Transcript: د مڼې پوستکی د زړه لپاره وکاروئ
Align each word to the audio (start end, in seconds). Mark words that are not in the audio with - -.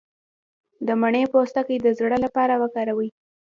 د 0.87 0.89
مڼې 1.01 1.23
پوستکی 1.33 1.75
د 1.81 1.87
زړه 1.99 2.17
لپاره 2.25 2.53
وکاروئ 2.63 3.09